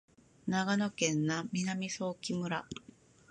[0.47, 1.21] 長野県
[1.51, 2.65] 南相木村